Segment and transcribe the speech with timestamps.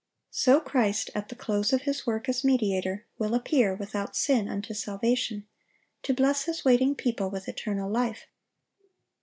[0.31, 4.73] So Christ, at the close of His work as mediator, will appear, "without sin unto
[4.73, 5.45] salvation,"(867)
[6.01, 8.25] to bless His waiting people with eternal life.